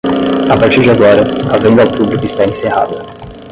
a 0.53 0.57
partir 0.59 0.81
de 0.83 0.89
agora, 0.95 1.23
a 1.55 1.59
venda 1.63 1.83
ao 1.83 1.93
publico 1.95 2.25
está 2.25 2.43
encerrada 2.49 2.97